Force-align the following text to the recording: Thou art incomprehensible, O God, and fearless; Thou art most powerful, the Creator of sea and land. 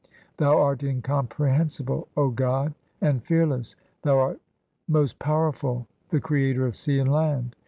Thou 0.37 0.57
art 0.59 0.81
incomprehensible, 0.81 2.07
O 2.17 2.29
God, 2.29 2.73
and 3.01 3.23
fearless; 3.23 3.75
Thou 4.01 4.17
art 4.17 4.41
most 4.87 5.19
powerful, 5.19 5.85
the 6.09 6.19
Creator 6.19 6.65
of 6.65 6.75
sea 6.75 6.97
and 6.97 7.11
land. 7.11 7.55